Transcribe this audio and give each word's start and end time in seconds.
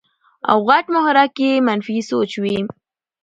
او 0.49 0.57
غټ 0.67 0.85
محرک 0.93 1.33
ئې 1.43 1.51
منفي 1.67 1.97
سوچ 2.09 2.31
وي- 2.43 2.57